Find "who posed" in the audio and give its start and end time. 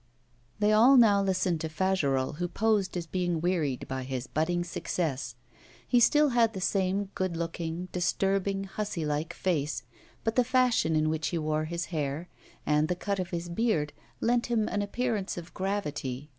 2.37-2.97